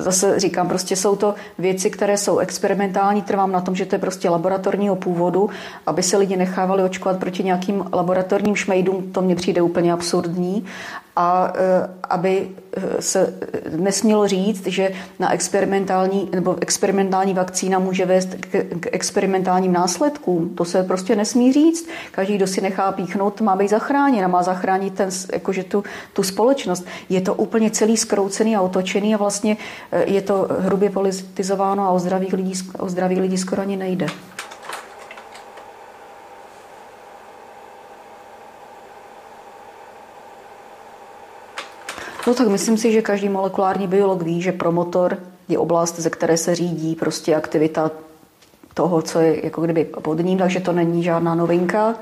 [0.00, 3.98] zase říkám, prostě jsou to věci, které jsou experimentální, trvám na tom, že to je
[3.98, 5.50] prostě laboratorního původu,
[5.86, 10.66] aby se lidi nechávali očkovat proti nějakým laboratorním šmejdům, to mně přijde úplně absurdní
[11.16, 13.34] a e, aby e, se
[13.76, 18.28] nesmělo říct, že na experimentální nebo experimentální vakcína může vést
[18.80, 20.48] k, experimentálním následkům.
[20.54, 21.88] To se prostě nesmí říct.
[22.12, 26.22] Každý, kdo si nechá píchnout, má být zachráněn a má zachránit ten, jakože tu, tu
[26.22, 26.86] společnost.
[27.08, 29.56] Je to úplně celý skroucený a otočený a vlastně
[29.89, 34.06] e, je to hrubě politizováno a o zdravých lidí, o zdravých lidí skoro ani nejde.
[42.26, 46.36] No tak myslím si, že každý molekulární biolog ví, že promotor je oblast, ze které
[46.36, 47.90] se řídí prostě aktivita
[48.74, 51.94] toho, co je jako kdyby pod ním, takže to není žádná novinka.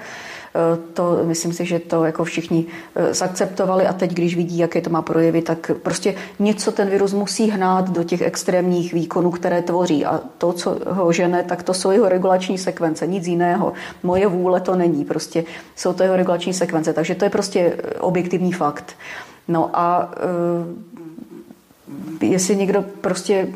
[0.54, 4.80] E, to myslím si, že to jako všichni e, zakceptovali a teď, když vidí, jaké
[4.80, 9.62] to má projevy, tak prostě něco ten virus musí hnát do těch extrémních výkonů, které
[9.62, 10.04] tvoří.
[10.04, 13.72] A to, co ho žene, tak to jsou jeho regulační sekvence, nic jiného.
[14.02, 15.44] Moje vůle to není, prostě
[15.76, 18.96] jsou to jeho regulační sekvence, takže to je prostě objektivní fakt.
[19.48, 20.10] No a
[22.20, 23.48] jestli někdo prostě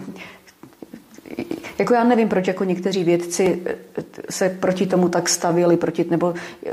[1.82, 6.34] jako já nevím, proč jako někteří vědci eh, se proti tomu tak stavili, proti, nebo
[6.66, 6.70] eh,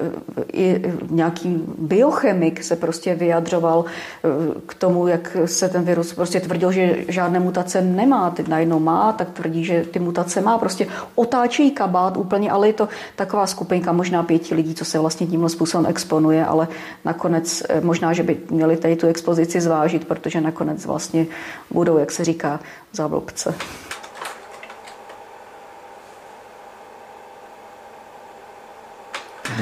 [0.53, 4.29] i nějaký biochemik se prostě vyjadřoval eh,
[4.65, 9.13] k tomu, jak se ten virus prostě tvrdil, že žádné mutace nemá, teď najednou má,
[9.13, 10.57] tak tvrdí, že ty mutace má.
[10.57, 15.27] Prostě otáčí kabát úplně, ale je to taková skupinka možná pěti lidí, co se vlastně
[15.27, 16.67] tímhle způsobem exponuje, ale
[17.05, 21.25] nakonec možná, že by měli tady tu expozici zvážit, protože nakonec vlastně
[21.71, 22.59] budou, jak se říká,
[22.93, 23.55] za blbce.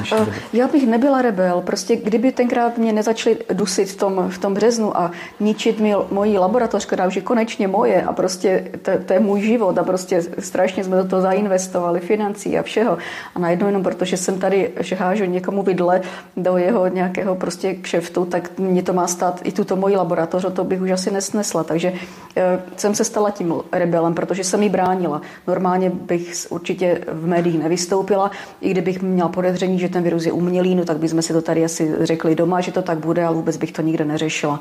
[0.10, 0.34] Době?
[0.54, 1.62] Já bych nebyla rebel.
[1.62, 6.38] Prostě kdyby tenkrát mě nezačali dusit v tom, v tom březnu a ničit mi moji
[6.38, 10.24] laboratoř, která už je konečně moje a prostě to, to je můj život a prostě
[10.40, 12.98] strašně jsme do toho zainvestovali financí a všeho.
[13.36, 16.02] A najednou jenom protože jsem tady, že hážu někomu vidle
[16.38, 20.64] do jeho nějakého prostě kšeftu, tak mě to má stát i tuto moji laboratoř, to
[20.64, 21.64] bych už asi nesnesla.
[21.64, 21.94] Takže
[22.38, 25.22] e, jsem se stala tím rebelem, protože jsem ji bránila.
[25.48, 28.32] Normálně bych určitě v médiích nevystoupila,
[28.62, 31.66] i kdybych měla podezření, že ten virus je umělý, no tak bychom si to tady
[31.66, 34.60] asi řekli doma, že to tak bude, ale vůbec bych to nikde neřešila.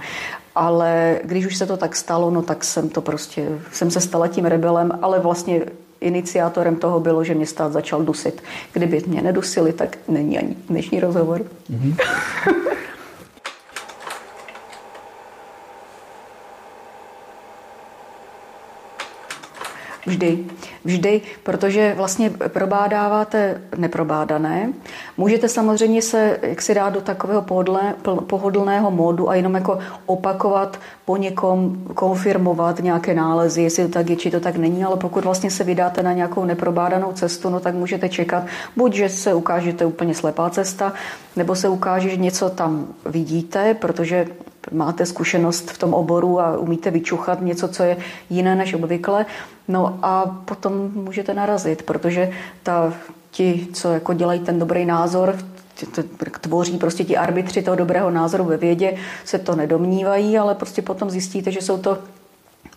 [0.54, 4.28] Ale když už se to tak stalo, no tak jsem to prostě, jsem se stala
[4.28, 5.62] tím rebelem, ale vlastně
[6.00, 8.42] iniciátorem toho bylo, že mě stát začal dusit.
[8.72, 11.42] Kdyby mě nedusili, tak není ani dnešní rozhovor.
[11.70, 11.96] Mm-hmm.
[20.06, 20.38] Vždy.
[20.84, 24.72] Vždy, protože vlastně probádáváte neprobádané.
[25.16, 27.94] Můžete samozřejmě se jak si dát do takového pohodlné,
[28.26, 34.16] pohodlného módu a jenom jako opakovat po někom, konfirmovat nějaké nálezy, jestli to tak je,
[34.16, 37.74] či to tak není, ale pokud vlastně se vydáte na nějakou neprobádanou cestu, no tak
[37.74, 40.92] můžete čekat, buď, že se ukáže, že to je úplně slepá cesta,
[41.36, 44.26] nebo se ukáže, že něco tam vidíte, protože
[44.72, 47.96] máte zkušenost v tom oboru a umíte vyčuchat něco, co je
[48.30, 49.26] jiné než obvykle,
[49.68, 52.30] no a potom můžete narazit, protože
[52.62, 52.92] ta,
[53.30, 55.36] ti, co jako dělají ten dobrý názor,
[56.40, 61.10] tvoří prostě ti arbitři toho dobrého názoru ve vědě, se to nedomnívají, ale prostě potom
[61.10, 61.98] zjistíte, že jsou to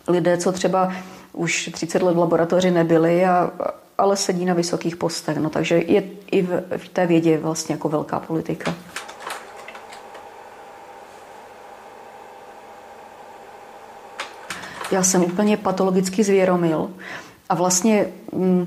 [0.08, 0.92] lidé, co třeba
[1.32, 3.50] už 30 let v laboratoři nebyli, a,
[3.98, 5.36] ale sedí na vysokých postech.
[5.36, 8.74] No, takže je i v, v té vědě vlastně jako velká politika.
[14.90, 16.90] Já jsem úplně patologicky zvěromil.
[17.48, 18.66] A vlastně mm,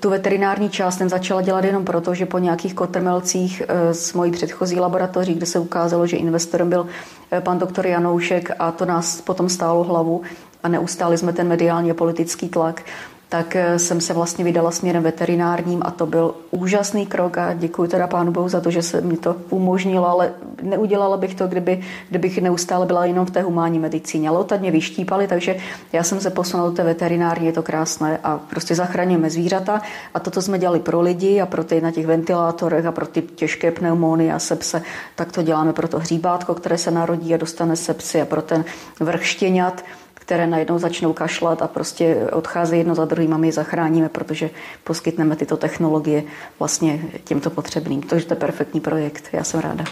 [0.00, 4.32] tu veterinární část jsem začala dělat jenom proto, že po nějakých kotrmelcích e, z mojí
[4.32, 6.86] předchozí laboratoří, kde se ukázalo, že investorem byl
[7.32, 10.22] e, pan doktor Janoušek a to nás potom stálo hlavu
[10.62, 12.82] a neustáli jsme ten mediální a politický tlak,
[13.28, 17.88] tak eh, jsem se vlastně vydala směrem veterinárním a to byl úžasný krok a děkuji
[17.88, 21.80] teda pánu Bohu za to, že se mi to umožnilo, ale neudělala bych to, kdyby,
[22.08, 24.28] kdybych neustále byla jenom v té humánní medicíně.
[24.28, 25.56] Ale odtad mě vyštípali, takže
[25.92, 29.82] já jsem se posunula do té veterinární, je to krásné a prostě zachraňujeme zvířata
[30.14, 33.22] a toto jsme dělali pro lidi a pro ty na těch ventilátorech a pro ty
[33.22, 34.82] těžké pneumony a sepse,
[35.14, 38.64] tak to děláme pro to hříbátko, které se narodí a dostane sepsy a pro ten
[39.00, 39.84] vrch štěňat,
[40.28, 44.50] které najednou začnou kašlat a prostě odcházejí jedno za druhým a my je zachráníme, protože
[44.84, 46.22] poskytneme tyto technologie
[46.58, 48.02] vlastně těmto potřebným.
[48.02, 49.84] Takže to je perfektní projekt, já jsem ráda.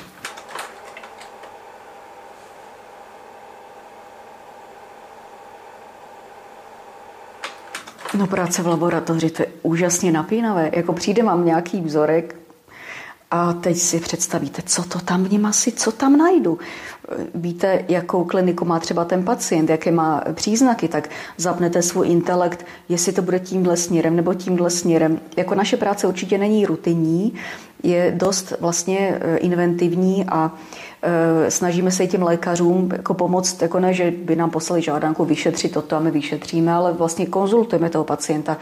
[8.18, 10.70] No práce v laboratoři, to je úžasně napínavé.
[10.72, 12.36] Jako přijde mám nějaký vzorek,
[13.30, 16.58] a teď si představíte, co to tam v něm asi, co tam najdu.
[17.34, 23.12] Víte, jakou kliniku má třeba ten pacient, jaké má příznaky, tak zapnete svůj intelekt, jestli
[23.12, 25.20] to bude tímhle směrem nebo tímhle směrem.
[25.36, 27.34] Jako naše práce určitě není rutinní,
[27.82, 30.85] je dost vlastně eh, inventivní a Eh,
[31.48, 35.96] snažíme se těm lékařům jako pomoct, jako ne, že by nám poslali žádanku vyšetřit toto
[35.96, 38.56] a my vyšetříme, ale vlastně konzultujeme toho pacienta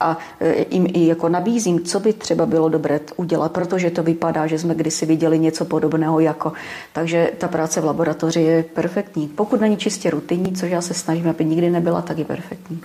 [0.00, 4.46] a eh, jim i jako nabízím, co by třeba bylo dobré udělat, protože to vypadá,
[4.46, 6.52] že jsme kdysi viděli něco podobného jako.
[6.92, 9.28] Takže ta práce v laboratoři je perfektní.
[9.28, 12.80] Pokud není čistě rutinní, což já se snažím, aby nikdy nebyla, tak je perfektní.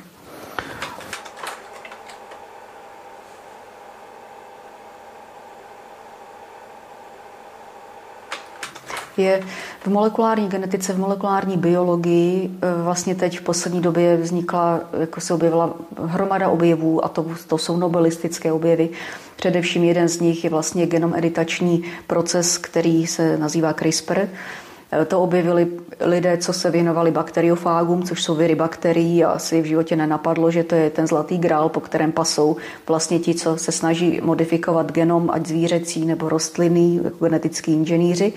[9.18, 9.42] Je
[9.80, 15.34] v molekulární genetice, v molekulární biologii e, vlastně teď v poslední době vznikla, jako se
[15.34, 15.74] objevila
[16.04, 18.90] hromada objevů a to, to jsou nobelistické objevy.
[19.36, 24.20] Především jeden z nich je vlastně genom editační proces, který se nazývá CRISPR.
[24.20, 25.68] E, to objevili
[26.02, 30.64] lidé, co se věnovali bakteriofágům, což jsou viry bakterií a asi v životě nenapadlo, že
[30.64, 35.30] to je ten zlatý grál, po kterém pasou vlastně ti, co se snaží modifikovat genom,
[35.34, 38.34] ať zvířecí nebo rostlinný, jako genetický inženýři.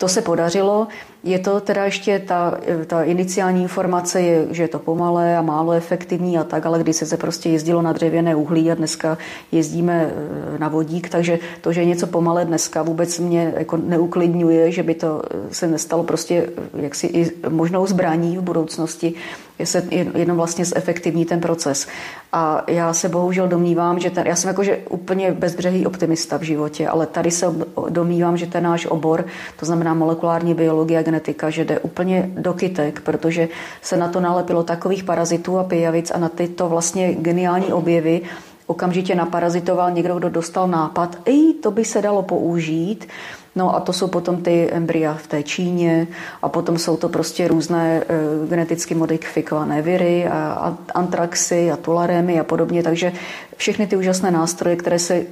[0.00, 0.88] To se podařilo.
[1.24, 5.72] Je to teda ještě ta, ta iniciální informace, je, že je to pomalé a málo
[5.72, 9.18] efektivní a tak, ale když se, prostě jezdilo na dřevěné uhlí a dneska
[9.52, 10.12] jezdíme
[10.54, 14.82] e, na vodík, takže to, že je něco pomalé dneska, vůbec mě jako neuklidňuje, že
[14.82, 19.14] by to e, se nestalo prostě e, jaksi i možnou zbraní v budoucnosti,
[19.60, 21.86] je se jenom vlastně zefektivní ten proces.
[22.32, 26.88] A já se bohužel domnívám, že ten, já jsem jakože úplně bezbřehý optimista v životě,
[26.88, 27.46] ale tady se
[27.88, 29.24] domnívám, že ten náš obor,
[29.56, 33.48] to znamená molekulární biologie a genetika, že jde úplně do kytek, protože
[33.82, 38.20] se na to nalepilo takových parazitů a pijavic a na tyto vlastně geniální objevy,
[38.66, 43.08] okamžitě naparazitoval někdo, kdo dostal nápad, i to by se dalo použít,
[43.56, 46.06] No a to jsou potom ty embrya v té Číně
[46.42, 48.04] a potom jsou to prostě různé e,
[48.48, 52.82] geneticky modifikované viry a, a antraxy a tularemy a podobně.
[52.82, 53.12] Takže
[53.56, 55.22] všechny ty úžasné nástroje, které se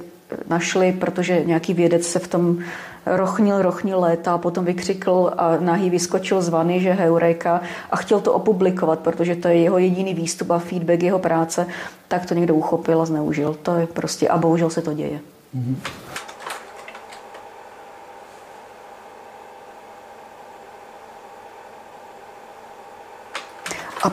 [0.49, 2.57] našli, protože nějaký vědec se v tom
[3.05, 8.19] rochnil, rochnil léta a potom vykřikl a nahý vyskočil z vany, že heureka a chtěl
[8.19, 11.67] to opublikovat, protože to je jeho jediný výstup a feedback jeho práce,
[12.07, 13.57] tak to někdo uchopil a zneužil.
[13.63, 15.19] To je prostě a bohužel se to děje.
[15.55, 15.75] Mm-hmm.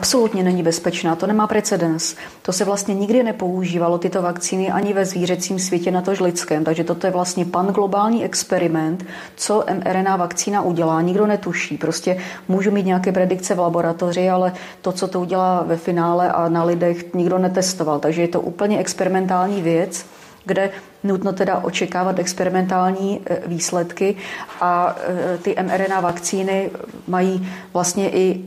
[0.07, 2.15] Absolutně není bezpečná, to nemá precedens.
[2.41, 6.63] To se vlastně nikdy nepoužívalo, tyto vakcíny, ani ve zvířecím světě, na tož lidském.
[6.63, 11.77] Takže toto je vlastně pan globální experiment, co mRNA vakcína udělá, nikdo netuší.
[11.77, 12.17] Prostě
[12.47, 16.63] můžu mít nějaké predikce v laboratoři, ale to, co to udělá ve finále a na
[16.63, 17.99] lidech, nikdo netestoval.
[17.99, 20.05] Takže je to úplně experimentální věc,
[20.45, 20.69] kde
[21.03, 24.15] nutno teda očekávat experimentální e, výsledky
[24.61, 24.95] a
[25.33, 26.69] e, ty mRNA vakcíny
[27.07, 28.43] mají vlastně i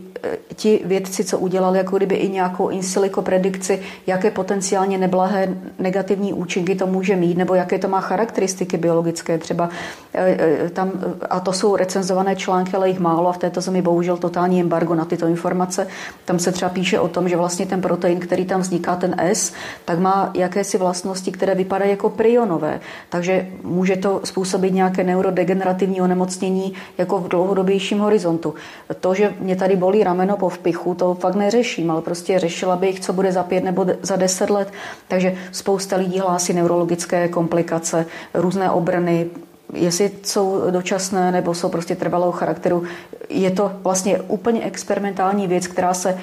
[0.55, 6.33] ti vědci, co udělali jako kdyby i nějakou in silico predikci, jaké potenciálně neblahé negativní
[6.33, 9.69] účinky to může mít, nebo jaké to má charakteristiky biologické třeba.
[10.15, 10.93] E, e, tam,
[11.31, 14.95] a to jsou recenzované články, ale jich málo a v této zemi bohužel totální embargo
[14.95, 15.87] na tyto informace.
[16.25, 19.53] Tam se třeba píše o tom, že vlastně ten protein, který tam vzniká, ten S,
[19.85, 22.81] tak má jakési vlastnosti, které vypadají jako prionové.
[23.09, 28.55] Takže může to způsobit nějaké neurodegenerativní onemocnění jako v dlouhodobějším horizontu.
[29.01, 33.01] To, že mě tady bolí rameno po vpichu, to fakt neřeším, ale prostě řešila bych,
[33.01, 34.73] co bude za pět nebo za deset let.
[35.09, 39.27] Takže spousta lidí hlásí neurologické komplikace, různé obrany,
[39.75, 42.83] jestli jsou dočasné nebo jsou prostě trvalého charakteru.
[43.29, 46.19] Je to vlastně úplně experimentální věc, která se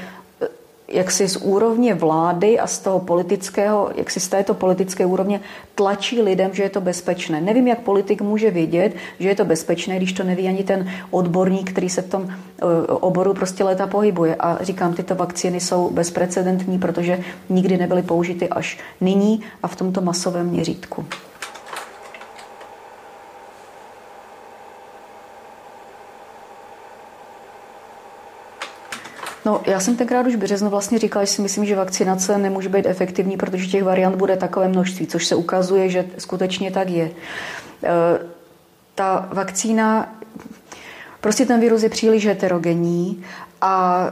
[0.88, 5.41] jak si z úrovně vlády a z toho politického, jak si z této politické úrovně
[5.76, 7.41] tlačí lidem, že je to bezpečné.
[7.41, 11.71] Nevím, jak politik může vědět, že je to bezpečné, když to neví ani ten odborník,
[11.71, 14.36] který se v tom eh, oboru prostě léta pohybuje.
[14.36, 17.19] A říkám, tyto vakcíny jsou bezprecedentní, protože
[17.50, 21.06] nikdy nebyly použity až nyní a v tomto masovém měřítku.
[29.48, 32.70] No, já jsem tenkrát už v březnu vlastně říkala, že si myslím, že vakcinace nemůže
[32.70, 37.04] být efektivní, protože těch variant bude takové množství, což se ukazuje, že skutečně tak je.
[37.04, 37.12] E,
[38.96, 40.18] ta vakcína
[41.22, 43.24] Prostě ten virus je příliš heterogenní
[43.62, 44.08] a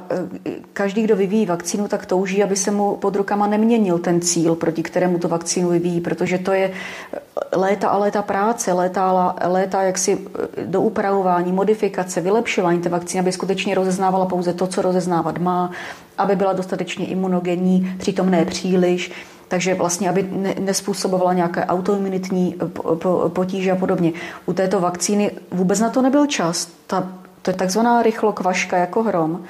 [0.45, 4.55] e, každý, kdo vyvíjí vakcínu, tak touží, aby se mu pod rukama neměnil ten cíl,
[4.55, 6.71] proti kterému tu vakcínu vyvíjí, protože to je
[7.55, 10.17] léta a léta práce, léta, léta jaksi
[10.57, 15.71] e, do upravování, modifikace, vylepšování té vakcíny, aby skutečně rozeznávala pouze to, co rozeznávat má,
[16.17, 19.11] aby byla dostatečně imunogenní, přitom ne příliš,
[19.47, 20.29] takže vlastně, aby
[20.59, 22.55] nespůsobovala nějaké autoimunitní
[23.27, 24.13] potíže a podobně.
[24.45, 26.67] U této vakcíny vůbec na to nebyl čas.
[26.87, 29.45] Ta, to je takzvaná rychlokvaška jako hrom.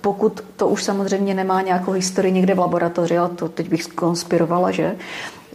[0.00, 4.70] Pokud to už samozřejmě nemá nějakou historii někde v laboratoři, ale to teď bych konspirovala,
[4.70, 4.96] že?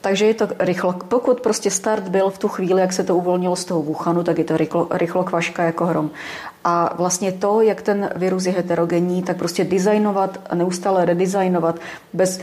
[0.02, 0.96] Takže je to rychlo.
[1.08, 4.38] Pokud prostě start byl v tu chvíli, jak se to uvolnilo z toho Wuhanu, tak
[4.38, 6.12] je to rychlo, rychlo kvaška jako hrom.
[6.64, 11.80] A vlastně to, jak ten virus je heterogenní, tak prostě designovat a neustále redesignovat
[12.14, 12.40] bez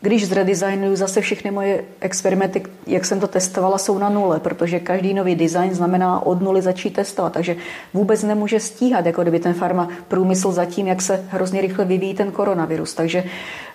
[0.00, 5.14] když zredesignuju zase všechny moje experimenty, jak jsem to testovala, jsou na nule, protože každý
[5.14, 7.56] nový design znamená od nuly začít testovat, takže
[7.94, 12.30] vůbec nemůže stíhat, jako kdyby ten farma průmysl zatím, jak se hrozně rychle vyvíjí ten
[12.32, 12.94] koronavirus.
[12.94, 13.24] Takže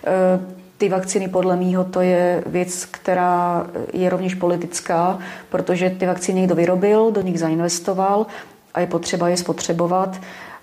[0.04, 6.40] eh, ty vakcíny podle mýho to je věc, která je rovněž politická, protože ty vakcíny
[6.40, 8.26] někdo vyrobil, do nich zainvestoval
[8.74, 10.20] a je potřeba je spotřebovat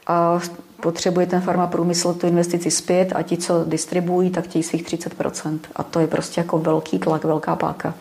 [0.08, 0.40] a
[0.82, 5.60] potřebuje ten farmaprůmysl tu investici zpět a ti, co distribuují, tak chtějí svých 30%.
[5.76, 7.94] A to je prostě jako velký tlak, velká páka.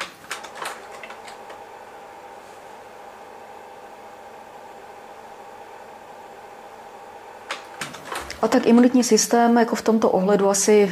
[8.46, 10.90] A tak imunitní systém jako v tomto ohledu asi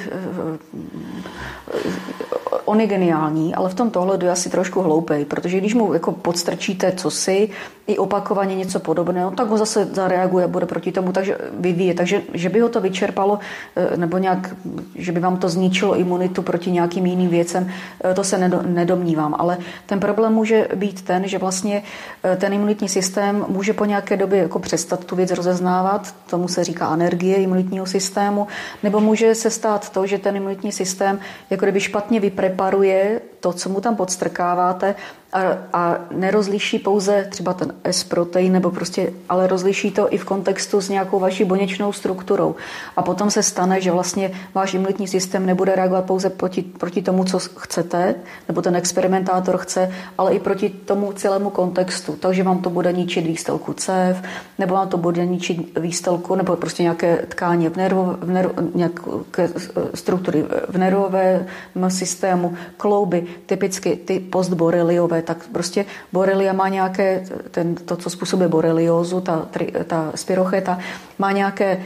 [2.65, 6.13] on je geniální, ale v tomto ohledu je asi trošku hloupej, protože když mu jako
[6.13, 7.51] podstrčíte cosi,
[7.87, 11.95] i opakovaně něco podobného, tak ho zase zareaguje, bude proti tomu, takže vyvíje.
[11.95, 13.39] Takže, že by ho to vyčerpalo,
[13.77, 14.55] eh, nebo nějak,
[14.95, 17.71] že by vám to zničilo imunitu proti nějakým jiným věcem,
[18.05, 19.35] eh, to se nedomnívám.
[19.39, 21.83] Ale ten problém může být ten, že vlastně
[22.25, 26.65] eh, ten imunitní systém může po nějaké době jako přestat tu věc rozeznávat, tomu se
[26.65, 28.47] říká energie imunitního systému,
[28.83, 31.19] nebo může se stát to, že ten imunitní systém
[31.51, 34.95] jako kdyby špatně vypreparuje to, co mu tam podstrkáváte
[35.35, 40.81] a, a nerozliší pouze třeba ten S-protein, nebo prostě, ale rozliší to i v kontextu
[40.81, 42.55] s nějakou vaší buněčnou strukturou.
[42.97, 47.25] A potom se stane, že vlastně váš imunitní systém nebude reagovat pouze proti, proti tomu,
[47.25, 48.15] co chcete,
[48.49, 52.17] nebo ten experimentátor chce, ale i proti tomu celému kontextu.
[52.21, 54.23] Takže vám to bude ničit výstelku cév,
[54.59, 59.49] nebo vám to bude ničit výstelku, nebo prostě nějaké tkáně v, nervo, v nervo, nějaké
[59.95, 61.47] struktury v nervovém
[61.89, 69.21] systému, klouby, typicky ty postboreliové, tak prostě borelia má nějaké, ten, to, co způsobuje boreliózu,
[69.21, 69.49] ta,
[69.87, 70.79] ta spirocheta,
[71.19, 71.81] má nějaké e,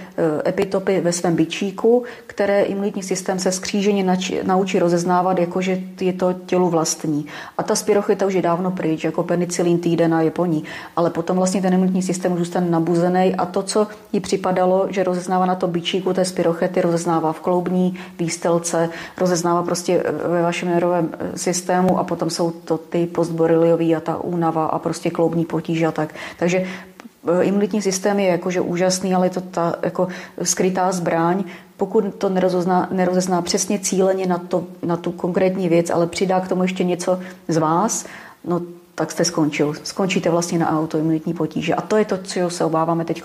[0.48, 6.68] epitopy ve svém bičíku, které imunitní systém se skříženě naučí rozeznávat, jakože je to tělu
[6.68, 7.27] vlastní.
[7.59, 10.64] A ta spirocheta už je dávno pryč, jako penicilin týden a je po ní.
[10.96, 15.05] Ale potom vlastně ten imunitní systém už zůstane nabuzený a to, co jí připadalo, že
[15.05, 21.11] rozeznává na to bičíku té spirochety, rozeznává v kloubní výstelce, rozeznává prostě ve vašem nervovém
[21.18, 25.86] e, systému a potom jsou to ty postboreliový a ta únava a prostě kloubní potíže
[25.86, 26.14] a tak.
[26.38, 30.08] Takže e, imunitní systém je jakože úžasný, ale je to ta jako
[30.42, 31.44] skrytá zbraň,
[31.76, 36.48] pokud to nerozezná, nerozezná přesně cíleně na, to, na tu konkrétní věc, ale přidá k
[36.48, 38.06] tomu ještě něco z vás,
[38.44, 38.60] no
[38.98, 39.74] tak jste skončil.
[39.82, 41.74] Skončíte vlastně na autoimunitní potíže.
[41.74, 43.22] A to je to, co se obáváme teď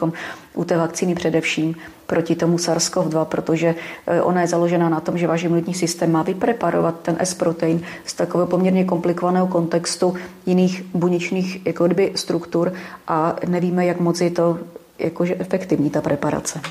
[0.54, 3.76] u té vakcíny především proti tomu SARS-CoV-2, protože
[4.08, 8.14] eh, ona je založena na tom, že váš imunitní systém má vypreparovat ten S-protein z
[8.14, 10.14] takového poměrně komplikovaného kontextu
[10.46, 12.74] jiných buněčných jako kdyby, struktur
[13.08, 14.60] a nevíme, jak moc je to
[15.00, 16.62] jakože efektivní ta preparace.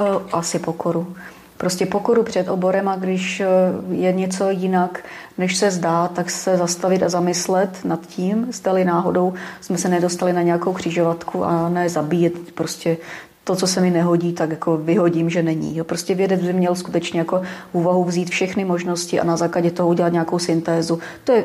[0.00, 1.14] Eh, asi pokoru.
[1.58, 3.46] Prostě pokoru před oborem a když eh,
[3.90, 5.04] je něco jinak,
[5.38, 10.32] než se zdá, tak se zastavit a zamyslet nad tím, zdali náhodou jsme se nedostali
[10.32, 12.96] na nějakou křižovatku a ne zabíjet prostě
[13.44, 15.76] to, co se mi nehodí, tak jako vyhodím, že není.
[15.76, 17.42] Jo, prostě vědec by měl skutečně jako
[17.72, 20.98] úvahu vzít všechny možnosti a na základě toho udělat nějakou syntézu.
[21.24, 21.44] To je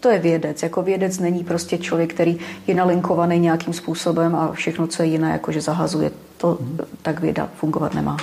[0.00, 0.62] to je vědec.
[0.62, 5.30] Jako vědec není prostě člověk, který je nalinkovaný nějakým způsobem a všechno, co je jiné,
[5.30, 6.10] jakože zahazuje.
[6.36, 6.58] To
[7.02, 8.16] tak věda fungovat nemá.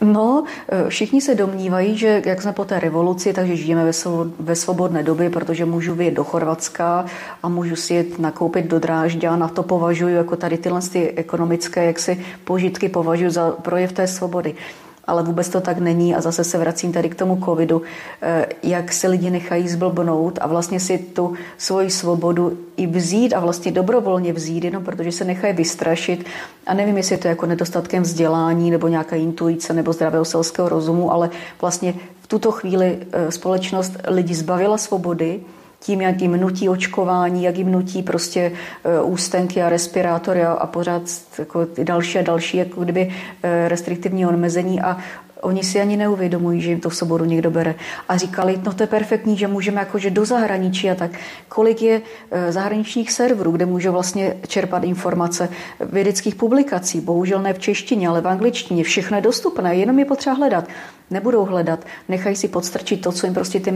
[0.00, 3.92] No, eh, všichni se domnívají, že jak jsme po té revoluci, takže žijeme
[4.38, 7.04] ve, svobodné době, protože můžu vyjet do Chorvatska
[7.42, 9.36] a můžu si jet nakoupit do Drážďa.
[9.36, 14.54] Na to považuji jako tady tyhle ty ekonomické jaksi požitky považuji za projev té svobody.
[15.06, 16.14] Ale vůbec to tak není.
[16.14, 17.82] A zase se vracím tady k tomu covidu,
[18.22, 23.40] eh, jak se lidi nechají zblbnout a vlastně si tu svoji svobodu i vzít a
[23.40, 26.26] vlastně dobrovolně vzít, jenom protože se nechají vystrašit.
[26.66, 31.12] A nevím, jestli je to jako nedostatkem vzdělání nebo nějaká intuice nebo zdravého selského rozumu,
[31.12, 31.30] ale
[31.60, 35.40] vlastně v tuto chvíli eh, společnost lidi zbavila svobody,
[35.80, 38.52] tím, jak jim nutí očkování, jak jim nutí prostě
[38.84, 41.02] eh, ústenky a respirátory a, a pořád
[41.38, 43.12] jako další a další jako kdyby
[43.42, 44.82] eh, restriktivní omezení.
[44.82, 44.96] A
[45.40, 47.74] Oni si ani neuvědomují, že jim to v soboru někdo bere.
[48.08, 51.10] A říkali, no to je perfektní, že můžeme jakože do zahraničí a tak.
[51.48, 55.48] Kolik je eh, zahraničních serverů, kde můžou vlastně čerpat informace
[55.80, 58.84] vědeckých publikací, bohužel ne v češtině, ale v angličtině.
[58.84, 60.64] Všechno je dostupné, jenom je potřeba hledat
[61.10, 63.72] nebudou hledat, nechají si podstrčit to, co jim prostě ty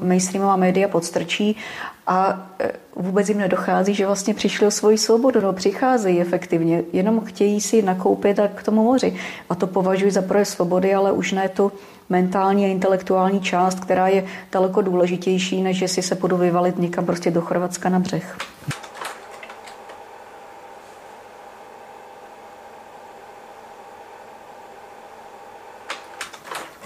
[0.00, 1.56] mainstreamová média podstrčí
[2.06, 7.20] a e, vůbec jim nedochází, že vlastně přišli o svoji svobodu, no přicházejí efektivně, jenom
[7.20, 9.16] chtějí si nakoupit a k tomu moři.
[9.50, 11.72] A to považuji za projev svobody, ale už ne tu
[12.08, 17.30] mentální a intelektuální část, která je daleko důležitější, než jestli se půjdu vyvalit někam prostě
[17.30, 18.36] do Chorvatska na břeh.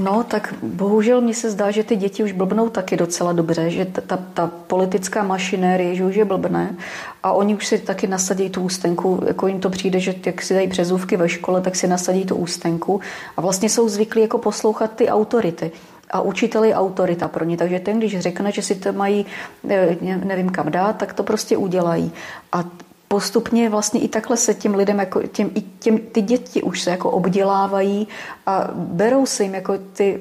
[0.03, 3.85] No, tak bohužel mně se zdá, že ty děti už blbnou taky docela dobře, že
[3.85, 6.77] ta, ta, ta politická mašinérie, že už je blbné
[7.23, 10.55] a oni už si taky nasadí tu ústenku, jako jim to přijde, že jak si
[10.55, 13.01] dají přezůvky ve škole, tak si nasadí tu ústenku
[13.37, 15.73] a vlastně jsou zvyklí jako poslouchat ty autority
[16.11, 17.57] a učitel je autorita pro ně.
[17.57, 19.27] Takže ten, když řekne, že si to mají,
[19.69, 22.13] eh, nevím kam dát, tak to prostě udělají.
[22.53, 22.65] A
[23.13, 26.91] postupně vlastně i takhle se těm lidem, jako těm, i těm, ty děti už se
[26.91, 28.09] jako obdělávají
[28.47, 30.21] a berou se jim jako ty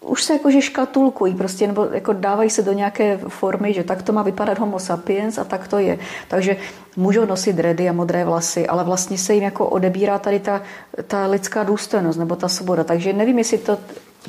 [0.00, 4.12] už se jakože škatulkují prostě, nebo jako dávají se do nějaké formy, že tak to
[4.12, 5.98] má vypadat homo sapiens a tak to je.
[6.28, 6.56] Takže
[6.96, 10.62] můžou nosit dredy a modré vlasy, ale vlastně se jim jako odebírá tady ta,
[11.06, 12.84] ta lidská důstojnost nebo ta svoboda.
[12.84, 13.78] Takže nevím, jestli to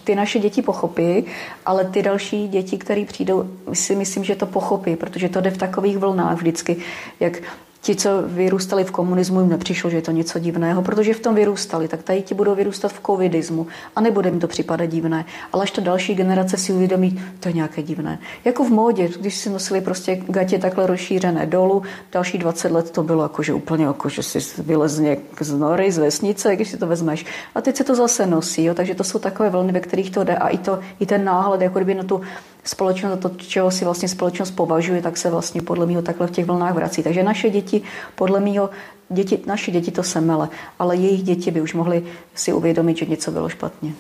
[0.04, 1.26] ty naše děti pochopí,
[1.66, 5.58] ale ty další děti, které přijdou, si myslím, že to pochopí, protože to jde v
[5.58, 6.78] takových vlnách vždycky,
[7.20, 7.42] jak
[7.82, 11.36] ti, co vyrůstali v komunismu, jim nepřišlo, že je to něco divného, protože v tom
[11.36, 15.26] vyrůstali, tak tady ti budou vyrůstat v covidismu a nebude jim to připadat divné.
[15.54, 18.20] Ale až ta další generace si uvědomí, to je nějaké divné.
[18.46, 23.04] Jako v módě, když si nosili prostě gatě takhle rozšířené dolů, další 20 let to
[23.04, 26.88] bylo jako, že úplně jako, že si vylezně z nory, z vesnice, když si to
[26.88, 27.26] vezmeš.
[27.56, 28.74] A teď se to zase nosí, jo?
[28.74, 31.62] takže to jsou takové vlny, ve kterých to jde a i, to, i ten náhled,
[31.62, 32.22] jako kdyby na tu
[32.64, 36.46] společnost, to, čeho si vlastně společnost považuje, tak se vlastně podle mého takhle v těch
[36.46, 37.04] vlnách vrací.
[37.04, 37.82] Takže naše děti,
[38.16, 38.70] podle mého,
[39.10, 40.50] děti, naše děti to semele,
[40.80, 42.04] ale jejich děti by už mohly
[42.36, 43.94] si uvědomit, že něco bylo špatně.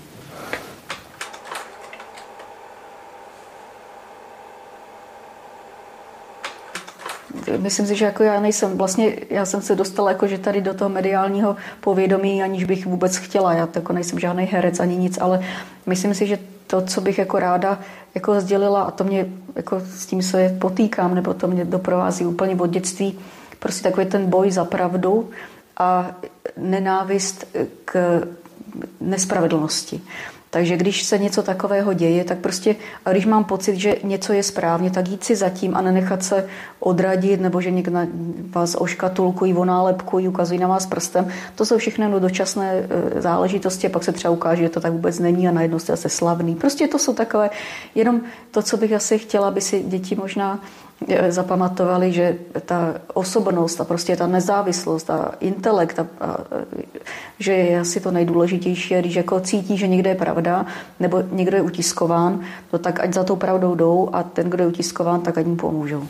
[7.57, 10.73] myslím si, že jako já nejsem, vlastně já jsem se dostala jako, že tady do
[10.73, 15.45] toho mediálního povědomí, aniž bych vůbec chtěla, já jako nejsem žádný herec ani nic, ale
[15.85, 16.37] myslím si, že
[16.69, 17.79] to, co bych jako ráda
[18.15, 22.55] jako sdělila a to mě jako s tím se potýkám, nebo to mě doprovází úplně
[22.55, 23.19] od dětství,
[23.59, 25.29] prostě takový ten boj za pravdu
[25.77, 26.11] a
[26.57, 27.45] nenávist
[27.85, 28.21] k
[29.01, 30.01] nespravedlnosti.
[30.51, 32.75] Takže když se něco takového děje, tak prostě,
[33.05, 36.47] a když mám pocit, že něco je správně, tak jít si zatím a nenechat se
[36.79, 37.99] odradit, nebo že někdo
[38.49, 41.27] vás oškatulkují, onálepkují, ukazují na vás prstem.
[41.55, 45.19] To jsou všechno dočasné e, záležitosti a pak se třeba ukáže, že to tak vůbec
[45.19, 46.55] není a najednou jste zase slavný.
[46.55, 47.49] Prostě to jsou takové,
[47.95, 48.21] jenom
[48.51, 50.59] to, co bych asi chtěla, aby si děti možná
[51.29, 56.37] zapamatovali, že ta osobnost a prostě ta nezávislost a intelekt, a, a,
[57.39, 60.65] že je asi to nejdůležitější, když jako cítí, že někde je pravda,
[60.99, 62.39] nebo někdo je utiskován,
[62.73, 65.55] no tak ať za tou pravdou jdou a ten, kdo je utiskován, tak ať mu
[65.55, 66.03] pomůžou.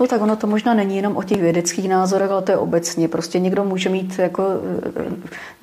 [0.00, 3.08] No tak ono to možná není jenom o těch vědeckých názorech, ale to je obecně.
[3.08, 4.44] Prostě někdo může mít jako,
[4.96, 5.04] eh,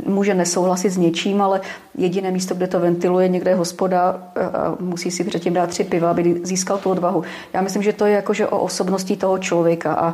[0.05, 1.61] může nesouhlasit s něčím, ale
[1.97, 4.21] jediné místo, kde to ventiluje, někde je hospoda
[4.53, 7.23] a musí si předtím dát tři piva, aby získal tu odvahu.
[7.53, 10.13] Já myslím, že to je jakože o osobnosti toho člověka a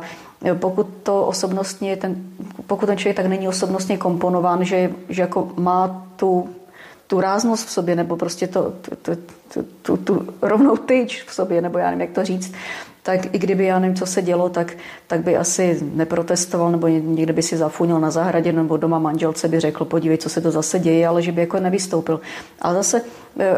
[0.54, 2.16] pokud to osobnostně, ten,
[2.66, 6.48] pokud ten člověk tak není osobnostně komponován, že, že jako má tu
[7.06, 8.72] tu ráznost v sobě, nebo prostě to,
[9.02, 9.16] tu,
[9.52, 12.52] tu, tu, tu rovnou tyč v sobě, nebo já nevím, jak to říct,
[13.04, 14.76] tak i kdyby já nevím, co se dělo, tak,
[15.06, 19.60] tak by asi neprotestoval nebo někde by si zafunil na zahradě nebo doma manželce by
[19.60, 22.20] řekl, podívej, co se to zase děje, ale že by jako nevystoupil.
[22.60, 23.02] Ale zase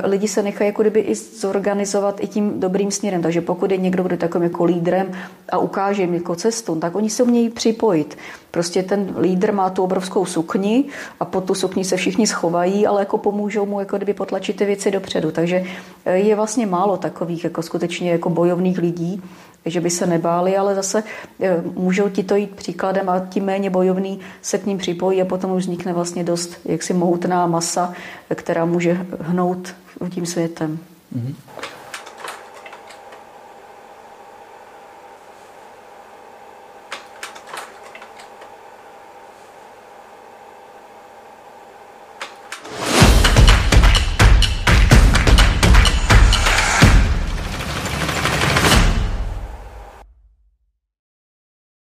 [0.04, 3.22] lidi se nechají jako kdyby i zorganizovat i tím dobrým směrem.
[3.22, 5.12] Takže pokud je někdo, kdo takovým jako lídrem
[5.48, 8.18] a ukáže jim jako cestu, tak oni se umějí připojit.
[8.50, 10.84] Prostě ten lídr má tu obrovskou sukni
[11.20, 14.64] a pod tu sukni se všichni schovají, ale jako pomůžou mu jako kdyby potlačit ty
[14.64, 15.30] věci dopředu.
[15.30, 15.64] Takže
[16.04, 19.22] e, je vlastně málo takových jako skutečně jako bojovných lidí,
[19.66, 21.02] že by se nebáli, ale zase
[21.40, 25.24] eh, můžou ti to jít příkladem a tím méně bojovný se k ním připojí a
[25.24, 27.92] potom už vznikne vlastně dost jaksi mohutná masa,
[28.34, 29.74] která může hnout
[30.10, 30.78] tím světem.
[31.16, 31.34] Mm-hmm.